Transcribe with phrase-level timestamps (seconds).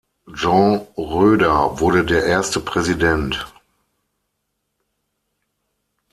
[0.33, 3.45] Jean Roeder wurde der erste Präsident.